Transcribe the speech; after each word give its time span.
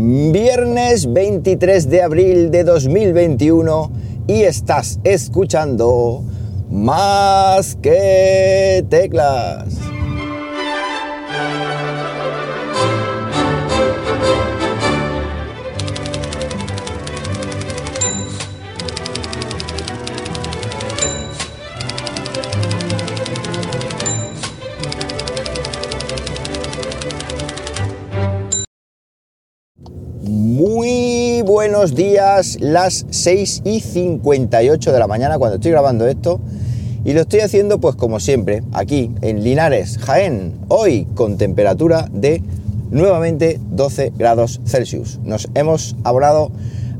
Viernes 0.00 1.12
23 1.12 1.90
de 1.90 2.02
abril 2.02 2.52
de 2.52 2.62
2021 2.62 3.90
y 4.28 4.42
estás 4.42 5.00
escuchando 5.02 6.22
más 6.70 7.74
que 7.82 8.86
teclas. 8.88 9.87
Buenos 31.58 31.96
días, 31.96 32.56
las 32.60 33.04
6 33.10 33.62
y 33.64 33.80
58 33.80 34.92
de 34.92 34.98
la 35.00 35.08
mañana 35.08 35.38
cuando 35.38 35.56
estoy 35.56 35.72
grabando 35.72 36.06
esto 36.06 36.38
y 37.04 37.14
lo 37.14 37.22
estoy 37.22 37.40
haciendo 37.40 37.80
pues 37.80 37.96
como 37.96 38.20
siempre, 38.20 38.62
aquí 38.72 39.10
en 39.22 39.42
Linares, 39.42 39.98
Jaén, 39.98 40.52
hoy 40.68 41.08
con 41.16 41.36
temperatura 41.36 42.08
de 42.12 42.44
nuevamente 42.92 43.58
12 43.72 44.12
grados 44.16 44.60
Celsius. 44.66 45.18
Nos 45.24 45.48
hemos 45.56 45.96
abonado 46.04 46.52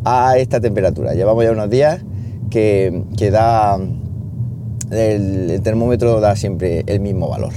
a 0.05 0.37
esta 0.39 0.59
temperatura, 0.61 1.15
llevamos 1.15 1.45
ya 1.45 1.53
unos 1.53 1.71
días 1.71 2.01
que, 2.51 3.05
que 3.17 3.31
da, 3.31 3.79
el, 4.91 5.61
termómetro 5.63 6.19
da 6.19 6.35
siempre 6.35 6.83
el 6.89 6.99
mismo 6.99 7.29
valor. 7.29 7.53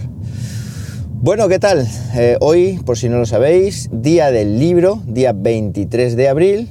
Bueno, 1.20 1.48
¿qué 1.48 1.58
tal? 1.58 1.88
Eh, 2.14 2.38
hoy, 2.42 2.80
por 2.86 2.96
si 2.96 3.10
no 3.10 3.18
lo 3.18 3.26
sabéis, 3.26 3.90
día 3.92 4.30
del 4.30 4.60
libro, 4.60 5.02
día 5.08 5.34
23 5.34 6.16
de 6.16 6.30
abril, 6.30 6.70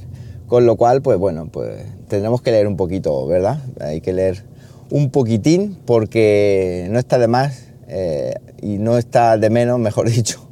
con 0.51 0.65
lo 0.65 0.75
cual, 0.75 1.01
pues 1.01 1.17
bueno, 1.17 1.47
pues 1.49 1.81
tendremos 2.09 2.41
que 2.41 2.51
leer 2.51 2.67
un 2.67 2.75
poquito, 2.75 3.25
¿verdad? 3.25 3.59
Hay 3.79 4.01
que 4.01 4.11
leer 4.11 4.43
un 4.89 5.09
poquitín 5.09 5.77
porque 5.85 6.89
no 6.91 6.99
está 6.99 7.17
de 7.19 7.29
más 7.29 7.67
eh, 7.87 8.33
y 8.61 8.77
no 8.77 8.97
está 8.97 9.37
de 9.37 9.49
menos, 9.49 9.79
mejor 9.79 10.09
dicho, 10.11 10.45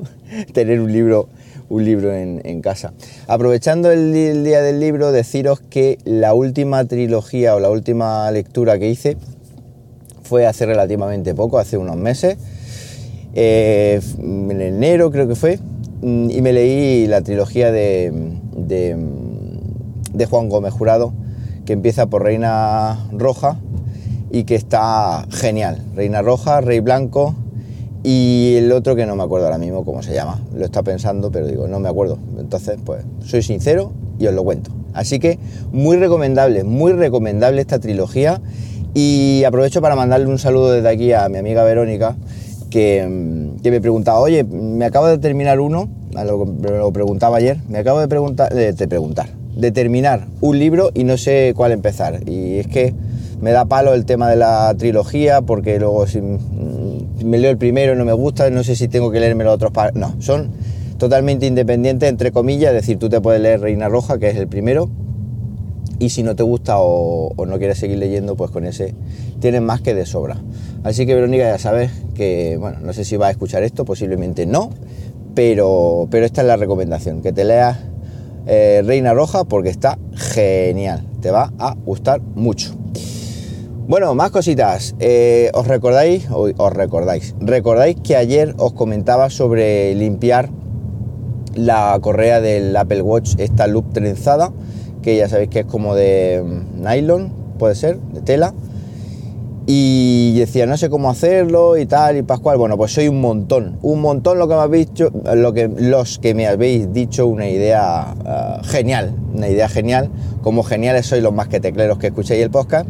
tener 0.54 0.80
un 0.80 0.94
libro, 0.94 1.28
un 1.68 1.84
libro 1.84 2.16
en, 2.16 2.62
casa. 2.62 2.94
Aprovechando 3.28 3.92
el, 3.92 4.14
día 4.46 4.62
del 4.62 4.80
libro, 4.80 5.12
deciros 5.12 5.60
que 5.60 5.98
la 6.06 6.34
última 6.34 6.86
trilogía 6.86 7.54
o 7.54 7.60
la 7.60 7.70
última 7.70 8.32
lectura 8.32 8.80
que 8.80 8.88
hice 8.88 9.18
fue 10.24 10.48
hace 10.48 10.66
relativamente 10.66 11.36
poco, 11.36 11.60
hace 11.60 11.78
unos 11.78 11.98
meses 11.98 12.38
eh, 13.34 14.00
en 14.18 14.62
enero 14.62 15.12
creo 15.12 15.28
que 15.28 15.36
fue, 15.36 15.60
mm, 16.02 16.30
y 16.30 16.42
me 16.42 16.54
leí 16.54 17.06
la 17.08 17.22
trilogía 17.22 17.70
de, 17.70 18.38
de, 20.14 20.26
Juan 20.26 20.50
Gómez 20.50 20.74
Jurado, 20.74 21.14
que 21.66 21.74
empieza 21.74 22.08
por 22.08 22.24
Reina 22.24 23.08
Roja 23.12 23.58
y 24.32 24.44
que 24.44 24.56
está 24.56 25.26
genial. 25.30 25.84
Reina 25.96 26.22
Roja, 26.22 26.62
Rey 26.62 26.80
Blanco 26.80 27.36
y 28.04 28.56
el 28.58 28.72
otro 28.72 28.96
que 28.96 29.06
no 29.06 29.16
me 29.16 29.24
acuerdo 29.24 29.48
ahora 29.48 29.58
mismo 29.58 29.84
cómo 29.84 30.02
se 30.04 30.14
llama. 30.14 30.40
Lo 30.56 30.66
está 30.66 30.84
pensando, 30.84 31.32
pero 31.32 31.48
digo, 31.48 31.68
no 31.68 31.80
me 31.80 31.90
acuerdo. 31.90 32.18
Entonces, 32.38 32.78
pues 32.84 33.04
soy 33.24 33.44
sincero 33.44 33.92
y 34.18 34.28
os 34.28 34.34
lo 34.34 34.44
cuento. 34.44 34.72
Así 34.94 35.20
que 35.20 35.40
muy 35.72 35.98
recomendable, 35.98 36.64
muy 36.64 36.94
recomendable 36.94 37.62
esta 37.62 37.80
trilogía. 37.80 38.42
Y 38.94 39.44
aprovecho 39.46 39.82
para 39.82 39.96
mandarle 39.96 40.28
un 40.28 40.40
saludo 40.40 40.72
desde 40.72 40.90
aquí 40.90 41.14
a 41.14 41.30
mi 41.30 41.38
amiga 41.38 41.64
Verónica, 41.64 42.16
que, 42.70 43.52
que, 43.62 43.72
me 43.72 43.82
preguntaba, 43.82 44.20
oye, 44.20 44.44
me 44.44 44.86
acabo 44.86 45.08
de 45.08 45.18
terminar 45.20 45.60
uno, 45.60 45.90
lo, 46.14 46.46
lo 46.46 46.92
preguntaba 46.92 47.38
ayer, 47.38 47.60
me 47.68 47.80
acabo 47.80 48.00
de 48.00 48.08
preguntar, 48.08 48.54
de, 48.54 48.88
preguntar, 48.88 49.30
de 49.60 49.72
terminar 49.72 50.28
un 50.42 50.58
libro 50.58 50.92
y 50.94 51.04
no 51.04 51.18
sé 51.18 51.54
cuál 51.56 51.72
empezar. 51.72 52.28
Y 52.28 52.60
es 52.60 52.68
que 52.68 52.94
me 53.42 53.52
da 53.52 53.66
palo 53.66 53.94
el 53.94 54.06
tema 54.06 54.30
de 54.30 54.36
la 54.36 54.74
trilogía, 54.78 55.42
porque 55.42 55.80
luego 55.80 56.08
si 56.08 56.22
me 56.22 57.38
leo 57.38 57.52
el 57.52 57.58
primero 57.58 57.94
y 57.94 57.98
no 57.98 58.06
me 58.06 58.14
gusta, 58.14 58.50
no 58.50 58.64
sé 58.64 58.76
si 58.76 58.88
tengo 58.88 59.12
que 59.12 59.20
leerme 59.20 59.44
los 59.44 59.54
otros. 59.54 59.72
No, 59.94 60.16
son 60.20 60.52
totalmente 60.98 61.46
independientes, 61.46 62.10
entre 62.10 62.32
comillas, 62.32 62.70
es 62.70 62.82
decir, 62.82 63.00
tú 63.00 63.10
te 63.10 63.22
puedes 63.22 63.42
leer 63.42 63.62
Reina 63.62 63.88
Roja, 63.88 64.20
que 64.20 64.30
es 64.30 64.36
el 64.36 64.48
primero, 64.48 64.90
y 65.98 66.10
si 66.10 66.24
no 66.24 66.36
te 66.36 66.44
gusta 66.44 66.76
o, 66.78 67.34
no 67.46 67.58
quieres 67.58 67.78
seguir 67.78 67.98
leyendo, 67.98 68.36
pues 68.36 68.52
con 68.52 68.66
ese 68.66 68.94
tienes 69.40 69.62
más 69.62 69.82
que 69.82 69.94
de 69.94 70.06
sobra. 70.06 70.42
Así 70.84 71.06
que 71.06 71.16
Verónica, 71.16 71.44
ya 71.44 71.58
sabes 71.58 71.92
que, 72.16 72.58
bueno, 72.58 72.80
no 72.82 72.94
sé 72.94 73.06
si 73.06 73.18
va 73.18 73.28
a 73.28 73.32
escuchar 73.32 73.64
esto, 73.64 73.86
posiblemente 73.86 74.46
no, 74.46 74.72
pero, 75.36 76.08
pero 76.10 76.26
esta 76.26 76.42
es 76.42 76.48
la 76.48 76.58
recomendación, 76.58 77.22
que 77.22 77.32
te 77.32 77.44
leas 77.44 77.78
eh, 78.48 78.82
Reina 78.86 79.14
Roja 79.14 79.44
porque 79.44 79.70
está 79.70 79.98
genial, 80.14 81.06
te 81.22 81.32
va 81.32 81.52
a 81.60 81.76
gustar 81.86 82.22
mucho. 82.22 82.76
Bueno, 83.90 84.14
más 84.14 84.30
cositas. 84.30 84.94
Eh, 85.00 85.50
¿Os 85.56 85.66
recordáis? 85.66 86.28
Os, 86.32 86.74
recordáis. 86.74 87.34
Recordáis 87.40 87.96
que 88.04 88.16
ayer 88.16 88.54
os 88.58 88.74
comentaba 88.74 89.32
sobre 89.32 89.96
limpiar 89.96 90.50
la 91.56 91.98
correa 92.00 92.40
del 92.40 92.78
Apple 92.78 93.02
Watch, 93.02 93.34
esta 93.40 93.66
loop 93.66 93.92
trenzada, 93.92 94.52
que 95.02 95.18
ya 95.18 95.28
sabéis 95.28 95.50
que 95.50 95.62
es 95.62 95.66
como 95.66 95.96
de 95.96 96.44
nylon, 96.76 97.34
puede 97.58 97.74
ser, 97.74 98.00
de 98.00 98.22
tela. 98.22 98.54
Y 99.72 100.34
decía, 100.40 100.66
no 100.66 100.78
sé 100.78 100.90
cómo 100.90 101.12
hacerlo 101.12 101.78
y 101.78 101.86
tal, 101.86 102.18
y 102.18 102.24
Pascual, 102.24 102.58
bueno, 102.58 102.76
pues 102.76 102.92
soy 102.92 103.08
un 103.08 103.22
montón, 103.22 103.78
un 103.84 104.02
montón 104.02 104.40
lo 104.40 104.48
que 104.48 104.56
me 104.56 104.62
habéis 104.62 104.88
dicho, 104.88 105.12
lo 105.36 105.54
que, 105.54 105.68
los 105.68 106.18
que 106.18 106.34
me 106.34 106.48
habéis 106.48 106.92
dicho 106.92 107.28
una 107.28 107.48
idea 107.48 108.16
uh, 108.18 108.64
genial, 108.66 109.14
una 109.32 109.48
idea 109.48 109.70
genial, 109.70 110.10
como 110.42 110.64
geniales 110.64 111.06
sois 111.06 111.22
los 111.22 111.34
más 111.34 111.50
que 111.50 111.60
tecleros 111.60 112.00
que 112.00 112.08
escucháis 112.08 112.42
el 112.42 112.50
podcast, 112.50 112.88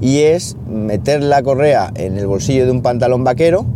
y 0.00 0.20
es 0.20 0.56
meter 0.66 1.22
la 1.22 1.42
correa 1.42 1.90
en 1.96 2.16
el 2.16 2.26
bolsillo 2.26 2.64
de 2.64 2.70
un 2.70 2.80
pantalón 2.80 3.22
vaquero, 3.22 3.66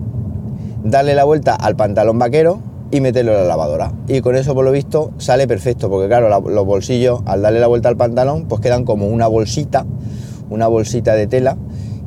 darle 0.82 1.14
la 1.14 1.24
vuelta 1.24 1.54
al 1.54 1.76
pantalón 1.76 2.18
vaquero 2.18 2.60
y 2.90 3.02
meterlo 3.02 3.32
en 3.32 3.42
la 3.42 3.44
lavadora. 3.44 3.92
Y 4.08 4.22
con 4.22 4.34
eso, 4.34 4.54
por 4.54 4.64
lo 4.64 4.72
visto, 4.72 5.10
sale 5.18 5.46
perfecto, 5.46 5.90
porque 5.90 6.08
claro, 6.08 6.30
la, 6.30 6.40
los 6.40 6.64
bolsillos, 6.64 7.20
al 7.26 7.42
darle 7.42 7.60
la 7.60 7.66
vuelta 7.66 7.90
al 7.90 7.98
pantalón, 7.98 8.46
pues 8.48 8.62
quedan 8.62 8.86
como 8.86 9.08
una 9.08 9.26
bolsita, 9.26 9.84
una 10.50 10.66
bolsita 10.66 11.14
de 11.14 11.26
tela 11.26 11.56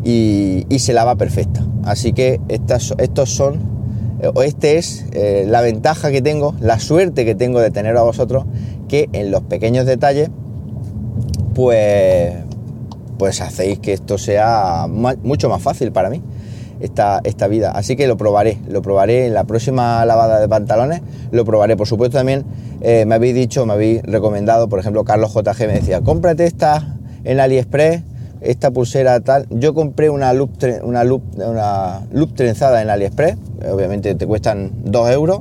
y, 0.03 0.65
y 0.69 0.79
se 0.79 0.93
lava 0.93 1.15
perfecta. 1.15 1.65
Así 1.83 2.11
que 2.11 2.41
estas, 2.49 2.93
estos 2.97 3.29
son, 3.29 3.77
o 4.33 4.43
este 4.43 4.77
es 4.77 5.05
eh, 5.13 5.45
la 5.47 5.61
ventaja 5.61 6.11
que 6.11 6.21
tengo, 6.21 6.55
la 6.59 6.79
suerte 6.79 7.23
que 7.23 7.35
tengo 7.35 7.59
de 7.59 7.71
tener 7.71 7.95
a 7.97 8.01
vosotros, 8.01 8.45
que 8.87 9.09
en 9.13 9.31
los 9.31 9.43
pequeños 9.43 9.85
detalles, 9.85 10.29
pues, 11.53 12.33
pues 13.17 13.41
hacéis 13.41 13.79
que 13.79 13.93
esto 13.93 14.17
sea 14.17 14.87
mucho 14.87 15.49
más 15.49 15.61
fácil 15.61 15.91
para 15.91 16.09
mí. 16.09 16.21
Esta, 16.79 17.21
esta, 17.23 17.47
vida. 17.47 17.71
Así 17.71 17.95
que 17.95 18.05
lo 18.05 18.17
probaré, 18.17 18.59
lo 18.69 18.83
probaré 18.83 19.25
en 19.25 19.33
la 19.33 19.45
próxima 19.45 20.05
lavada 20.05 20.39
de 20.39 20.47
pantalones, 20.47 21.01
lo 21.31 21.43
probaré. 21.43 21.75
Por 21.75 21.87
supuesto 21.87 22.19
también 22.19 22.45
eh, 22.81 23.03
me 23.07 23.15
habéis 23.15 23.33
dicho, 23.33 23.65
me 23.65 23.73
habéis 23.73 24.03
recomendado, 24.03 24.69
por 24.69 24.77
ejemplo, 24.77 25.03
Carlos 25.03 25.33
JG 25.33 25.61
me 25.61 25.73
decía, 25.73 26.01
cómprate 26.01 26.45
esta 26.45 26.95
en 27.23 27.39
AliExpress, 27.39 28.03
esta 28.41 28.71
pulsera 28.71 29.19
tal. 29.21 29.47
Yo 29.49 29.73
compré 29.73 30.09
una 30.09 30.33
loop, 30.33 30.51
una 30.83 31.03
loop, 31.03 31.21
una 31.37 32.01
loop 32.11 32.33
trenzada 32.35 32.81
en 32.81 32.89
AliExpress, 32.89 33.37
obviamente 33.71 34.15
te 34.15 34.27
cuestan 34.27 34.71
2 34.85 35.09
euros. 35.11 35.39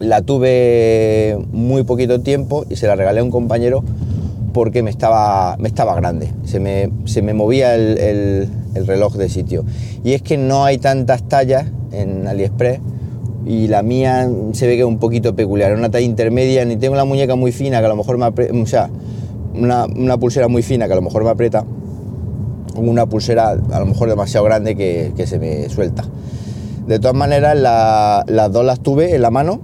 La 0.00 0.22
tuve 0.22 1.38
muy 1.50 1.82
poquito 1.82 2.20
tiempo 2.20 2.64
y 2.70 2.76
se 2.76 2.86
la 2.86 2.94
regalé 2.94 3.20
a 3.20 3.24
un 3.24 3.30
compañero 3.30 3.82
porque 4.52 4.82
me 4.82 4.90
estaba, 4.90 5.56
me 5.58 5.68
estaba 5.68 5.94
grande, 5.94 6.32
se 6.44 6.60
me, 6.60 6.90
se 7.04 7.22
me 7.22 7.34
movía 7.34 7.74
el, 7.74 7.98
el, 7.98 8.48
el, 8.74 8.86
reloj 8.86 9.16
de 9.16 9.28
sitio. 9.28 9.64
Y 10.04 10.12
es 10.12 10.22
que 10.22 10.36
no 10.36 10.64
hay 10.64 10.78
tantas 10.78 11.28
tallas 11.28 11.66
en 11.92 12.26
AliExpress 12.26 12.80
y 13.46 13.68
la 13.68 13.82
mía 13.82 14.28
se 14.52 14.66
ve 14.66 14.74
que 14.74 14.80
es 14.80 14.86
un 14.86 14.98
poquito 14.98 15.34
peculiar, 15.34 15.74
una 15.74 15.90
talla 15.90 16.04
intermedia, 16.04 16.64
ni 16.64 16.76
tengo 16.76 16.96
la 16.96 17.04
muñeca 17.04 17.34
muy 17.34 17.50
fina 17.52 17.80
que 17.80 17.86
a 17.86 17.88
lo 17.88 17.96
mejor 17.96 18.18
me 18.18 18.26
o 18.26 18.66
sea, 18.66 18.90
una, 19.58 20.18
pulsera 20.18 20.48
muy 20.48 20.62
fina 20.62 20.86
que 20.86 20.92
a 20.92 20.96
lo 20.96 21.02
mejor 21.02 21.24
me 21.24 21.30
aprieta, 21.30 21.64
una 22.76 23.06
pulsera 23.06 23.50
a 23.50 23.80
lo 23.80 23.86
mejor 23.86 24.08
demasiado 24.08 24.44
grande 24.44 24.76
que, 24.76 25.26
se 25.26 25.38
me 25.38 25.68
suelta. 25.68 26.04
De 26.86 26.98
todas 26.98 27.16
maneras, 27.16 27.58
la, 27.58 28.24
las 28.26 28.50
dos 28.50 28.64
las 28.64 28.80
tuve 28.80 29.14
en 29.14 29.22
la 29.22 29.30
mano, 29.30 29.60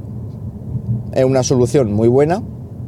es 1.15 1.25
una 1.25 1.43
solución 1.43 1.93
muy 1.93 2.09
buena, 2.09 2.43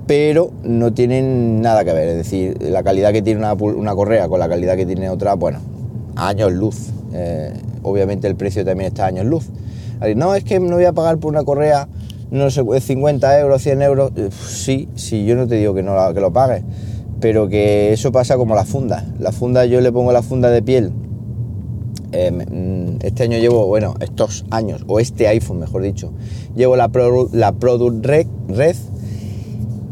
pero 0.06 0.50
no 0.62 0.92
tienen 0.92 1.60
nada 1.60 1.84
que 1.84 1.92
ver. 1.92 2.08
Es 2.08 2.16
decir, 2.16 2.56
la 2.62 2.82
calidad 2.82 3.12
que 3.12 3.22
tiene 3.22 3.40
una, 3.40 3.94
correa 3.94 4.28
con 4.28 4.38
la 4.38 4.48
calidad 4.48 4.76
que 4.76 4.86
tiene 4.86 5.10
otra, 5.10 5.34
bueno, 5.34 5.58
años 6.14 6.52
luz. 6.52 6.90
Eh, 7.12 7.52
obviamente 7.82 8.26
el 8.26 8.36
precio 8.36 8.64
también 8.64 8.88
está 8.88 9.06
años 9.06 9.26
luz. 9.26 9.48
No, 10.14 10.34
es 10.34 10.44
que 10.44 10.60
no 10.60 10.76
voy 10.76 10.84
a 10.84 10.92
pagar 10.92 11.18
por 11.18 11.32
una 11.32 11.42
correa, 11.42 11.88
no 12.30 12.50
sé, 12.50 12.62
50 12.80 13.40
euros, 13.40 13.62
100 13.62 13.82
euros. 13.82 14.12
Sí, 14.30 14.88
sí, 14.94 15.24
yo 15.24 15.34
no 15.36 15.46
te 15.46 15.56
digo 15.56 15.74
que 15.74 15.82
no 15.82 16.12
que 16.12 16.20
lo 16.20 16.32
pagues, 16.32 16.62
pero 17.20 17.48
que 17.48 17.92
eso 17.92 18.12
pasa 18.12 18.36
como 18.36 18.54
la 18.54 18.64
funda. 18.64 19.04
La 19.18 19.32
funda, 19.32 19.64
yo 19.66 19.80
le 19.80 19.90
pongo 19.92 20.12
la 20.12 20.22
funda 20.22 20.50
de 20.50 20.62
piel 20.62 20.92
Eh, 22.12 22.30
mm, 22.30 23.04
este 23.04 23.24
año 23.24 23.38
llevo, 23.38 23.66
bueno, 23.66 23.94
estos 24.00 24.44
años, 24.50 24.84
o 24.86 25.00
este 25.00 25.26
iPhone, 25.28 25.58
mejor 25.58 25.82
dicho, 25.82 26.12
llevo 26.54 26.76
la, 26.76 26.90
la 27.32 27.52
Product 27.52 28.06
Red, 28.06 28.26
Red. 28.48 28.76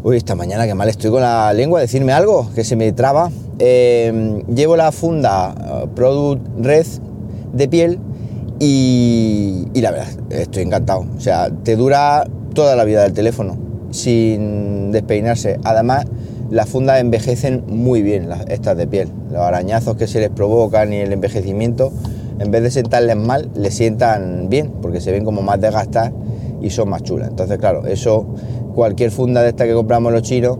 Uy, 0.05 0.17
esta 0.17 0.35
mañana 0.35 0.67
que 0.67 0.75
mal 0.75 0.89
estoy 0.89 1.11
con 1.11 1.23
la 1.23 1.53
lengua, 1.53 1.81
decirme 1.81 2.13
algo, 2.13 2.51
que 2.55 2.63
se 2.63 2.77
me 2.77 2.93
traba. 2.93 3.31
Eh, 3.59 4.43
llevo 4.55 4.77
la 4.77 4.93
funda 4.93 5.55
uh, 5.85 5.89
Product 5.95 6.43
Red 6.61 6.87
de 7.53 7.69
piel 7.69 7.99
y, 8.61 9.67
y 9.73 9.81
la 9.81 9.91
verdad, 9.91 10.09
estoy 10.31 10.63
encantado. 10.63 11.07
O 11.17 11.21
sea, 11.21 11.51
te 11.51 11.77
dura 11.77 12.27
toda 12.55 12.77
la 12.77 12.85
vida 12.85 13.03
del 13.03 13.13
teléfono 13.13 13.57
sin 13.91 14.93
despeinarse. 14.93 15.59
Además, 15.65 16.05
las 16.55 16.69
fundas 16.69 17.01
envejecen 17.01 17.65
muy 17.67 18.01
bien, 18.01 18.29
estas 18.49 18.77
de 18.77 18.87
piel. 18.87 19.09
Los 19.33 19.41
arañazos 19.41 19.97
que 19.97 20.07
se 20.07 20.21
les 20.21 20.31
provocan 20.31 20.93
y 20.93 20.99
el 20.99 21.13
envejecimiento, 21.13 21.93
en 22.39 22.53
vez 22.53 22.63
de 22.63 22.71
sentarles 22.71 23.17
mal, 23.17 23.51
les 23.57 23.75
sientan 23.75 24.49
bien, 24.49 24.71
porque 24.81 25.01
se 25.01 25.11
ven 25.11 25.25
como 25.25 25.43
más 25.43 25.61
desgastadas 25.61 26.13
y 26.63 26.71
son 26.71 26.91
más 26.91 27.03
chulas. 27.03 27.29
Entonces, 27.29 27.59
claro, 27.59 27.89
eso, 27.89 28.25
cualquier 28.73 29.11
funda 29.11 29.43
de 29.43 29.49
esta 29.49 29.65
que 29.65 29.75
compramos 29.75 30.13
los 30.13 30.23
chinos, 30.23 30.57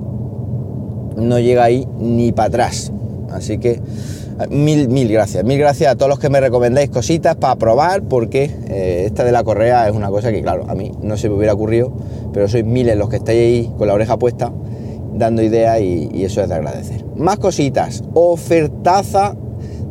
no 1.17 1.39
llega 1.39 1.63
ahí 1.63 1.87
ni 2.01 2.33
para 2.33 2.49
atrás. 2.49 2.91
Así 3.31 3.59
que 3.59 3.81
mil, 4.51 4.89
mil 4.89 5.13
gracias. 5.13 5.45
Mil 5.45 5.61
gracias 5.61 5.93
a 5.93 5.95
todos 5.95 6.11
los 6.11 6.19
que 6.19 6.29
me 6.29 6.41
recomendáis 6.41 6.91
cositas 6.91 7.37
para 7.37 7.55
probar, 7.55 8.03
porque 8.03 8.51
eh, 8.67 9.05
esta 9.07 9.23
de 9.23 9.31
la 9.31 9.45
correa 9.45 9.87
es 9.89 9.95
una 9.95 10.11
cosa 10.11 10.33
que, 10.33 10.43
claro, 10.43 10.65
a 10.69 10.75
mí 10.75 10.91
no 11.03 11.17
se 11.17 11.29
me 11.29 11.37
hubiera 11.37 11.53
ocurrido, 11.53 11.93
pero 12.33 12.49
sois 12.49 12.65
miles 12.65 12.97
los 12.97 13.09
que 13.09 13.17
estáis 13.19 13.39
ahí 13.39 13.73
con 13.79 13.87
la 13.87 13.95
oreja 13.95 14.19
puesta 14.19 14.51
dando 15.15 15.43
ideas 15.43 15.81
y, 15.81 16.25
eso 16.25 16.43
es 16.43 16.49
de 16.49 16.55
agradecer. 16.55 17.05
Más 17.17 17.39
cositas, 17.39 18.03
ofertaza 18.15 19.35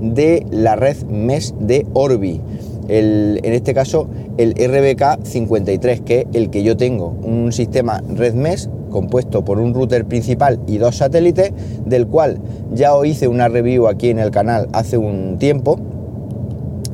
de 0.02 0.46
la 0.52 0.76
red 0.76 0.98
MES 1.06 1.56
de 1.60 1.86
Orbi. 1.94 2.42
en 2.88 3.54
este 3.54 3.74
caso 3.74 4.08
el 4.38 4.54
RBK 4.54 5.24
53, 5.24 6.02
que 6.02 6.20
es 6.22 6.26
el 6.34 6.50
que 6.50 6.64
yo 6.64 6.76
tengo, 6.76 7.16
un 7.24 7.52
sistema 7.52 8.02
red 8.08 8.34
MES 8.34 8.70
compuesto 8.90 9.44
por 9.44 9.60
un 9.60 9.74
router 9.74 10.06
principal 10.06 10.60
y 10.68 10.78
dos 10.78 10.98
satélites, 10.98 11.52
del 11.86 12.08
cual 12.08 12.40
ya 12.74 12.96
os 12.96 13.06
hice 13.06 13.28
una 13.28 13.48
review 13.48 13.88
aquí 13.88 14.10
en 14.10 14.20
el 14.20 14.32
canal 14.32 14.70
hace 14.72 14.98
un 14.98 15.38
tiempo, 15.40 15.78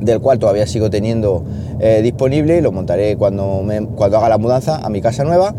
del 0.00 0.20
cual 0.20 0.38
todavía 0.38 0.66
sigo 0.66 0.90
teniendo 0.90 1.44
eh, 1.78 2.00
disponible 2.02 2.56
y 2.58 2.60
lo 2.60 2.72
montaré 2.72 3.16
cuando, 3.16 3.62
cuando 3.94 4.16
haga 4.16 4.28
la 4.28 4.38
mudanza 4.38 4.76
a 4.76 4.88
mi 4.88 5.00
casa 5.00 5.24
nueva. 5.24 5.54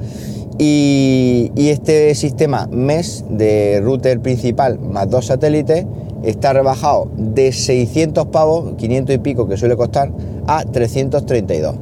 Y, 0.58 1.52
este 1.56 2.14
sistema 2.16 2.68
MES 2.72 3.26
de 3.30 3.80
router 3.82 4.20
principal 4.20 4.80
más 4.80 5.10
dos 5.10 5.28
satélites 5.28 5.86
está 6.24 6.54
rebajado 6.54 7.10
de 7.16 7.52
600 7.52 8.28
pavos, 8.28 8.76
500 8.78 9.16
y 9.16 9.18
pico 9.20 9.48
que 9.48 9.58
suele 9.58 9.76
costar, 9.76 10.12
a 10.48 10.64
332. 10.64 11.76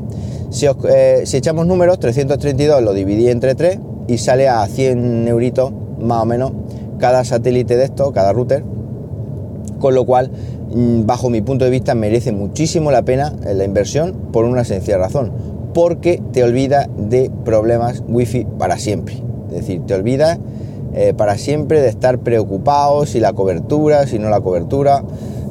Si, 0.51 0.65
eh, 0.89 1.23
si 1.25 1.37
echamos 1.37 1.65
números, 1.65 1.99
332 1.99 2.81
lo 2.81 2.93
dividí 2.93 3.29
entre 3.29 3.55
3 3.55 3.79
y 4.07 4.17
sale 4.17 4.47
a 4.47 4.65
100 4.65 5.27
euritos 5.27 5.71
más 5.99 6.23
o 6.23 6.25
menos 6.25 6.51
cada 6.99 7.23
satélite 7.23 7.75
de 7.75 7.85
esto, 7.85 8.11
cada 8.11 8.33
router, 8.33 8.63
con 9.79 9.95
lo 9.95 10.05
cual, 10.05 10.31
mm, 10.73 11.05
bajo 11.05 11.29
mi 11.29 11.41
punto 11.41 11.65
de 11.65 11.71
vista, 11.71 11.95
merece 11.95 12.31
muchísimo 12.31 12.91
la 12.91 13.01
pena 13.01 13.33
la 13.53 13.63
inversión 13.63 14.13
por 14.31 14.45
una 14.45 14.63
sencilla 14.63 14.97
razón 14.97 15.48
porque 15.73 16.21
te 16.31 16.43
olvida 16.43 16.87
de 16.97 17.31
problemas 17.45 18.03
wifi 18.07 18.45
para 18.57 18.77
siempre. 18.77 19.15
Es 19.49 19.55
decir, 19.55 19.81
te 19.85 19.93
olvidas 19.93 20.39
eh, 20.93 21.13
para 21.15 21.37
siempre 21.37 21.81
de 21.81 21.89
estar 21.89 22.19
preocupado 22.19 23.05
si 23.05 23.19
la 23.19 23.33
cobertura, 23.33 24.07
si 24.07 24.19
no 24.19 24.29
la 24.29 24.41
cobertura, 24.41 25.03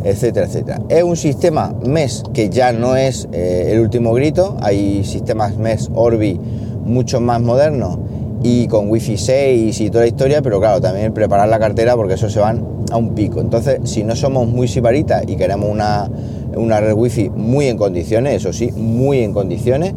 etcétera, 0.04 0.46
etcétera. 0.46 0.80
Es 0.88 1.02
un 1.02 1.16
sistema 1.16 1.74
MES 1.84 2.24
que 2.32 2.50
ya 2.50 2.72
no 2.72 2.96
es 2.96 3.28
eh, 3.32 3.70
el 3.72 3.80
último 3.80 4.12
grito, 4.12 4.56
hay 4.60 5.04
sistemas 5.04 5.56
MES 5.56 5.90
Orbi 5.94 6.40
mucho 6.84 7.20
más 7.20 7.40
modernos 7.40 7.98
y 8.42 8.66
con 8.68 8.90
Wi-Fi 8.90 9.16
6 9.16 9.80
y 9.80 9.90
toda 9.90 10.04
la 10.04 10.08
historia, 10.08 10.42
pero 10.42 10.60
claro, 10.60 10.80
también 10.80 11.12
preparar 11.12 11.48
la 11.48 11.58
cartera 11.58 11.96
porque 11.96 12.14
eso 12.14 12.30
se 12.30 12.40
van 12.40 12.64
a 12.90 12.96
un 12.96 13.14
pico. 13.14 13.40
Entonces, 13.40 13.80
si 13.84 14.04
no 14.04 14.16
somos 14.16 14.48
muy 14.48 14.68
sibaritas 14.68 15.24
y 15.26 15.36
queremos 15.36 15.68
una, 15.70 16.10
una 16.56 16.80
red 16.80 16.94
Wi-Fi 16.94 17.30
muy 17.30 17.66
en 17.66 17.76
condiciones, 17.76 18.34
eso 18.34 18.52
sí, 18.52 18.72
muy 18.72 19.20
en 19.20 19.32
condiciones, 19.32 19.94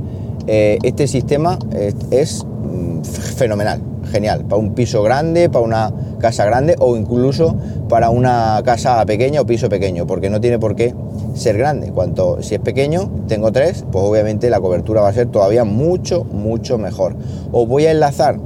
eh, 0.54 0.80
este 0.84 1.08
sistema 1.08 1.58
es, 2.12 2.44
mm, 2.44 3.04
fenomenal, 3.04 3.82
genial, 4.12 4.44
para 4.44 4.62
un 4.62 4.76
piso 4.76 5.02
grande, 5.02 5.50
para 5.50 5.64
una 5.64 5.94
casa 6.20 6.44
grande 6.44 6.76
o 6.78 6.98
incluso 6.98 7.56
para 7.88 8.10
una 8.10 8.62
casa 8.66 9.06
pequeña 9.06 9.40
o 9.40 9.46
piso 9.46 9.70
pequeño, 9.70 10.06
porque 10.06 10.30
no 10.30 10.42
tiene 10.42 10.60
por 10.60 10.76
qué 10.76 10.94
ser 11.36 11.58
grande. 11.58 11.94
Cuanto 11.94 12.44
si 12.44 12.56
es 12.56 12.60
pequeño, 12.60 13.10
tengo 13.30 13.54
tres, 13.54 13.86
pues 13.94 14.04
obviamente 14.04 14.50
la 14.50 14.60
cobertura 14.60 15.00
va 15.00 15.08
a 15.08 15.14
ser 15.14 15.28
todavía 15.28 15.64
mucho, 15.64 16.26
mucho 16.26 16.78
mejor. 16.78 17.16
Os 17.54 17.66
voy 17.66 17.86
a 17.86 17.92
enlazar 17.92 18.38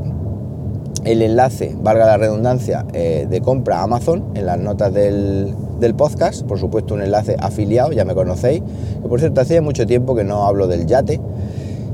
el 1.06 1.24
enlace, 1.24 1.76
valga 1.82 2.06
la 2.06 2.18
redundancia, 2.18 2.86
eh, 2.94 3.26
de 3.28 3.42
compra 3.42 3.82
Amazon 3.82 4.26
en 4.36 4.46
las 4.46 4.60
notas 4.60 4.94
del, 4.94 5.56
del, 5.80 5.96
podcast, 5.96 6.44
por 6.44 6.60
supuesto 6.60 6.94
un 6.94 7.02
enlace 7.02 7.36
afiliado, 7.40 7.94
ya 7.94 8.06
me 8.06 8.14
conocéis, 8.14 8.62
que 9.02 9.08
por 9.10 9.20
cierto 9.20 9.42
hacía 9.42 9.64
mucho 9.64 9.88
tiempo 9.88 10.14
que 10.14 10.24
no 10.24 10.46
hablo 10.46 10.68
del 10.68 10.86
yate, 10.86 11.20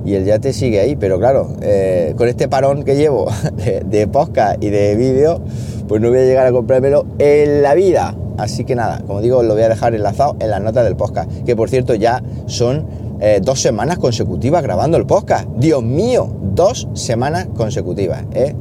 y 0.06 0.16
el 0.16 0.26
yate 0.26 0.54
sigue 0.54 0.80
ahí, 0.80 0.96
pero 0.96 1.20
claro, 1.20 1.56
eh, 1.62 2.14
con 2.18 2.28
este 2.28 2.48
parón 2.48 2.84
que 2.84 2.96
llevo 2.96 3.28
de, 3.86 4.08
podcast 4.08 4.62
y 4.64 4.70
de 4.70 4.96
vídeo, 4.96 5.42
pues 5.88 6.02
no 6.02 6.10
voy 6.10 6.20
a 6.20 6.24
llegar 6.24 6.48
a 6.48 6.52
comprármelo 6.52 7.06
en 7.20 7.62
la 7.62 7.74
vida. 7.74 8.16
Así 8.38 8.66
que 8.66 8.76
nada, 8.76 9.02
como 9.06 9.22
digo, 9.22 9.44
lo 9.44 9.54
voy 9.54 9.64
a 9.64 9.70
dejar 9.70 9.94
enlazado 9.94 10.36
en 10.40 10.50
las 10.50 10.62
notas 10.62 10.84
del 10.84 10.96
podcast, 10.96 11.30
que 11.46 11.56
por 11.56 11.70
cierto 11.70 11.94
ya 11.94 12.24
son 12.48 12.88
eh, 13.20 13.40
dos 13.44 13.62
semanas 13.62 14.00
consecutivas 14.00 14.64
grabando 14.64 14.98
el 14.98 15.06
podcast. 15.06 15.48
Dios 15.58 15.84
mío, 15.84 16.34
dos 16.42 16.88
semanas 16.94 17.48
consecutivas, 17.56 18.24
¿eh? 18.34 18.56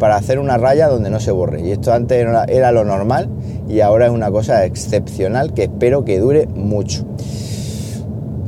Para 0.00 0.16
hacer 0.16 0.38
una 0.38 0.56
raya 0.56 0.88
donde 0.88 1.10
no 1.10 1.20
se 1.20 1.30
borre. 1.30 1.60
Y 1.60 1.70
esto 1.70 1.92
antes 1.92 2.26
era 2.48 2.72
lo 2.72 2.84
normal 2.84 3.28
y 3.68 3.80
ahora 3.80 4.06
es 4.06 4.12
una 4.12 4.30
cosa 4.30 4.64
excepcional 4.64 5.52
que 5.54 5.64
espero 5.64 6.04
que 6.04 6.18
dure 6.18 6.46
mucho. 6.46 7.04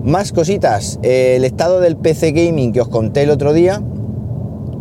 Más 0.05 0.33
cositas, 0.33 0.99
el 1.03 1.45
estado 1.45 1.79
del 1.79 1.97
PC 1.97 2.33
Gaming 2.33 2.73
que 2.73 2.81
os 2.81 2.89
conté 2.89 3.23
el 3.23 3.31
otro 3.31 3.53
día. 3.53 3.81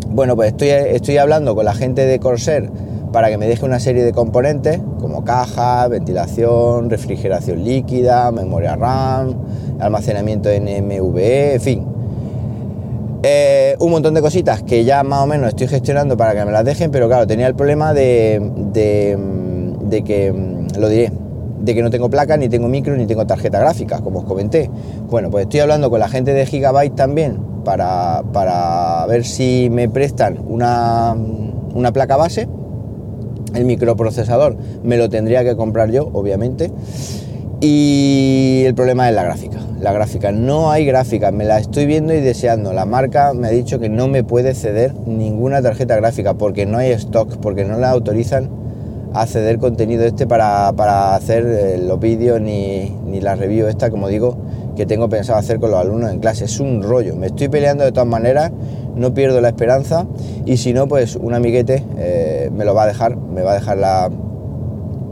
Bueno, 0.08 0.36
pues 0.36 0.50
estoy, 0.50 0.70
estoy 0.70 1.18
hablando 1.18 1.54
con 1.54 1.64
la 1.64 1.76
gente 1.76 2.08
de 2.08 2.20
Corsair 2.20 2.72
para 3.12 3.30
que 3.30 3.38
me 3.38 3.46
deje 3.46 3.64
una 3.64 3.80
serie 3.80 4.04
de 4.04 4.14
componentes 4.14 4.80
como 5.00 5.24
caja, 5.24 5.88
ventilación, 5.90 6.90
refrigeración 6.90 7.64
líquida, 7.64 8.32
memoria 8.32 8.76
RAM, 8.76 9.36
almacenamiento 9.80 10.50
NMVE, 10.50 11.54
en 11.54 11.62
fin. 11.62 11.86
Eh, 13.22 13.76
un 13.78 13.92
montón 13.92 14.16
de 14.16 14.22
cositas 14.22 14.64
que 14.64 14.84
ya 14.84 15.04
más 15.04 15.20
o 15.22 15.28
menos 15.28 15.50
estoy 15.50 15.68
gestionando 15.68 16.18
para 16.18 16.34
que 16.34 16.44
me 16.46 16.52
las 16.52 16.66
dejen, 16.66 16.90
pero 16.90 17.08
claro, 17.08 17.28
tenía 17.28 17.46
el 17.46 17.54
problema 17.54 17.94
de, 17.94 18.42
de, 18.74 19.20
de 19.84 20.04
que, 20.04 20.34
lo 20.80 20.90
diré, 20.90 21.12
de 21.62 21.76
que 21.76 21.82
no 21.82 21.90
tengo 21.90 22.10
placa, 22.10 22.38
ni 22.38 22.50
tengo 22.50 22.68
micro, 22.68 22.96
ni 22.96 23.06
tengo 23.06 23.26
tarjeta 23.26 23.60
gráfica, 23.60 24.00
como 24.00 24.20
os 24.20 24.26
comenté. 24.26 24.70
Bueno, 25.10 25.30
pues 25.30 25.44
estoy 25.44 25.60
hablando 25.60 25.90
con 25.90 26.00
la 26.00 26.08
gente 26.08 26.34
de 26.34 26.46
Gigabyte 26.46 26.96
también 26.96 27.38
para, 27.64 28.24
para 28.34 29.06
ver 29.08 29.24
si 29.26 29.70
me 29.72 29.90
prestan 29.90 30.40
una, 30.48 31.16
una 31.74 31.92
placa 31.92 32.18
base. 32.18 32.48
El 33.54 33.66
microprocesador 33.66 34.58
me 34.84 34.98
lo 34.98 35.10
tendría 35.10 35.44
que 35.44 35.56
comprar 35.56 35.92
yo, 35.92 36.10
obviamente. 36.14 36.72
Y 37.60 38.64
el 38.66 38.74
problema 38.74 39.08
es 39.08 39.14
la 39.16 39.24
gráfica. 39.24 39.60
La 39.80 39.94
gráfica, 39.94 40.32
no 40.32 40.72
hay 40.72 40.86
gráfica, 40.86 41.32
me 41.32 41.44
la 41.44 41.60
estoy 41.60 41.86
viendo 41.86 42.14
y 42.14 42.20
deseando. 42.20 42.74
La 42.74 42.86
marca 42.86 43.34
me 43.34 43.48
ha 43.48 43.52
dicho 43.52 43.80
que 43.80 43.90
no 43.90 44.08
me 44.08 44.24
puede 44.24 44.56
ceder 44.56 44.96
ninguna 45.06 45.62
tarjeta 45.62 45.96
gráfica 45.96 46.34
porque 46.34 46.66
no 46.66 46.80
hay 46.80 46.92
stock, 46.92 47.38
porque 47.38 47.66
no 47.66 47.78
la 47.78 47.92
autorizan 47.92 48.61
acceder 49.14 49.58
contenido 49.60 50.06
este 50.06 50.28
para, 50.28 50.70
hacer 51.16 51.46
eh, 51.46 51.78
los 51.78 52.00
vídeos 52.00 52.40
ni, 52.42 52.90
ni 53.06 53.22
la 53.22 53.36
review 53.36 53.68
esta, 53.68 53.90
como 53.90 54.08
digo, 54.08 54.38
que 54.76 54.86
tengo 54.86 55.10
pensado 55.10 55.38
hacer 55.38 55.60
con 55.60 55.72
los 55.72 55.80
alumnos 55.80 56.12
en 56.12 56.20
clase. 56.20 56.46
Es 56.46 56.60
un 56.60 56.84
rollo, 56.84 57.16
me 57.16 57.28
estoy 57.28 57.50
peleando 57.50 57.84
de 57.84 57.92
todas 57.92 58.08
maneras, 58.08 58.52
no 58.96 59.14
pierdo 59.14 59.42
la 59.42 59.50
esperanza 59.50 60.08
y 60.46 60.58
si 60.58 60.74
no, 60.74 60.88
pues 60.88 61.16
un 61.16 61.34
amiguete 61.34 61.84
eh, 61.98 62.50
me 62.54 62.66
lo 62.66 62.74
va 62.74 62.84
a 62.84 62.88
dejar, 62.88 63.18
me 63.18 63.42
va 63.42 63.52
a 63.52 63.56
dejar 63.56 63.78
la, 63.78 64.10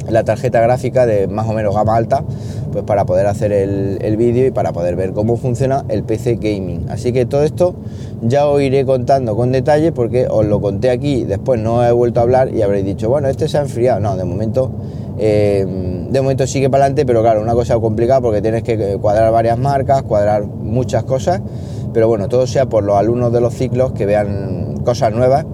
la 0.09 0.23
tarjeta 0.23 0.61
gráfica 0.61 1.05
de 1.05 1.27
más 1.27 1.47
o 1.47 1.53
menos 1.53 1.75
gama 1.75 1.95
alta, 1.95 2.23
pues 2.71 2.83
para 2.83 3.05
poder 3.05 3.27
hacer 3.27 3.51
el, 3.51 4.17
vídeo 4.17 4.45
y 4.45 4.51
para 4.51 4.73
poder 4.73 4.95
ver 4.95 5.13
cómo 5.13 5.37
funciona 5.37 5.85
el 5.87 6.03
PC 6.03 6.35
Gaming. 6.35 6.87
Así 6.89 7.13
que 7.13 7.25
todo 7.25 7.43
esto 7.43 7.75
ya 8.21 8.47
os 8.47 8.61
iré 8.61 8.85
contando 8.85 9.35
con 9.35 9.51
detalle 9.51 9.91
porque 9.91 10.27
os 10.29 10.45
lo 10.45 10.59
conté 10.59 10.89
aquí, 10.89 11.23
después 11.23 11.59
no 11.59 11.85
he 11.85 11.91
vuelto 11.91 12.19
a 12.19 12.23
hablar 12.23 12.53
y 12.53 12.61
habréis 12.61 12.85
dicho, 12.85 13.09
bueno, 13.09 13.27
este 13.29 13.47
se 13.47 13.57
ha 13.57 13.61
enfriado. 13.61 13.99
No, 13.99 14.17
de 14.17 14.25
momento, 14.25 14.71
eh, 15.17 15.65
de 16.09 16.21
momento 16.21 16.45
sigue 16.47 16.69
para 16.69 16.85
adelante, 16.85 17.05
pero 17.05 17.21
claro, 17.21 17.41
una 17.41 17.53
cosa 17.53 17.79
complicada 17.79 18.21
porque 18.21 18.41
tienes 18.41 18.63
que 18.63 18.97
cuadrar 18.97 19.31
varias 19.31 19.57
marcas, 19.57 20.03
cuadrar 20.03 20.45
muchas 20.45 21.03
cosas, 21.03 21.41
pero 21.93 22.07
bueno, 22.07 22.27
todo 22.27 22.45
sea 22.45 22.67
por 22.67 22.83
los 22.83 22.97
alumnos 22.97 23.31
de 23.31 23.41
los 23.41 23.53
ciclos 23.53 23.93
que 23.93 24.05
vean 24.05 24.77
cosas 24.83 25.13
nuevas 25.13 25.45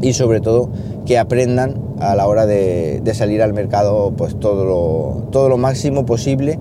y 0.00 0.12
sobre 0.12 0.40
todo 0.40 0.68
que 1.06 1.18
aprendan 1.18 1.93
a 2.10 2.14
la 2.14 2.26
hora 2.26 2.46
de, 2.46 3.02
salir 3.14 3.42
al 3.42 3.52
mercado 3.52 4.12
pues 4.16 4.38
todo 4.38 4.64
lo, 4.64 5.30
todo 5.30 5.48
lo 5.48 5.56
máximo 5.56 6.04
posible 6.04 6.58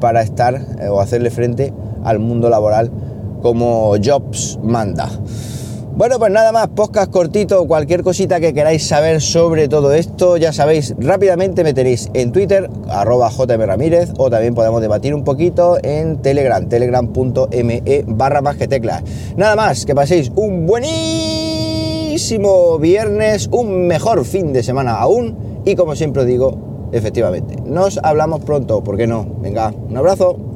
para 0.00 0.22
estar 0.22 0.54
eh, 0.80 0.88
o 0.88 1.00
hacerle 1.00 1.30
frente 1.30 1.72
al 2.04 2.18
mundo 2.18 2.48
laboral 2.48 2.90
como 3.42 3.94
Jobs 4.02 4.58
manda. 4.62 5.08
Bueno, 6.00 6.18
pues 6.18 6.32
nada 6.32 6.50
más, 6.52 6.68
podcast 6.68 7.10
cortito, 7.10 7.66
cualquier 7.66 8.02
cosita 8.02 8.40
que 8.40 8.54
queráis 8.54 8.86
saber 8.86 9.20
sobre 9.20 9.68
todo 9.68 9.92
esto, 9.92 10.36
ya 10.36 10.52
sabéis, 10.52 10.94
rápidamente 10.98 11.62
me 11.64 11.74
tenéis 11.74 12.08
en 12.14 12.32
Twitter, 12.32 12.70
arroba 12.88 13.28
jmramírez, 13.30 14.10
o 14.16 14.30
también 14.30 14.54
podemos 14.54 14.80
debatir 14.80 15.14
un 15.14 15.24
poquito 15.24 15.78
en 15.82 16.22
Telegram, 16.22 16.66
telegram.me 16.66 18.04
barra 18.06 18.40
más 18.40 18.56
que 18.56 18.68
teclas. 18.68 19.02
Nada 19.36 19.56
más, 19.56 19.84
que 19.84 19.94
paséis 19.94 20.32
un 20.36 20.64
viernes, 22.78 23.48
un 23.50 23.86
mejor 23.86 24.24
fin 24.24 24.52
de 24.52 24.62
semana 24.62 24.96
aún, 24.96 25.62
y 25.64 25.74
como 25.74 25.96
siempre 25.96 26.24
digo, 26.24 26.88
efectivamente, 26.92 27.56
nos 27.64 27.98
hablamos 28.02 28.40
pronto, 28.40 28.82
¿por 28.82 28.96
qué 28.96 29.06
no? 29.06 29.26
Venga, 29.40 29.72
un 29.88 29.96
abrazo. 29.96 30.49